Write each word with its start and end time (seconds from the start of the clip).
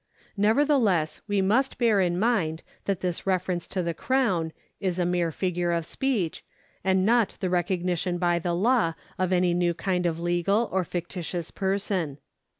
Nevertheless 0.35 1.21
we 1.27 1.43
must 1.43 1.77
bear 1.77 2.01
in 2.01 2.17
mind 2.17 2.63
that 2.85 3.01
this 3.01 3.27
reference 3.27 3.67
to 3.67 3.83
the 3.83 3.93
Crown 3.93 4.51
is 4.79 4.97
a 4.97 5.05
mere 5.05 5.29
figure 5.31 5.71
of 5.71 5.85
speech, 5.85 6.43
and 6.83 7.05
not 7.05 7.35
the 7.39 7.49
recog 7.49 7.83
nition 7.85 8.17
by 8.17 8.39
the 8.39 8.55
law 8.55 8.93
of 9.19 9.31
any 9.31 9.53
new 9.53 9.75
kind 9.75 10.07
of 10.07 10.19
legal 10.19 10.67
or 10.71 10.83
fictitious 10.83 11.51
person. 11.51 12.17